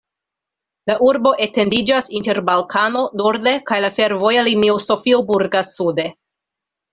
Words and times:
La 0.91 0.93
urbo 1.07 1.33
etendiĝas 1.45 2.09
inter 2.19 2.39
Balkano 2.47 3.03
norde 3.21 3.53
kaj 3.73 3.79
la 3.85 3.93
fervoja 3.99 4.47
linio 4.49 4.81
Sofio-Burgas 4.87 5.71
sude. 5.77 6.09